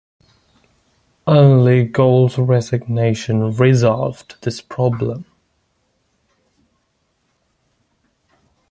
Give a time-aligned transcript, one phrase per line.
[1.27, 5.25] Only Gould’s resignation resolved this problem.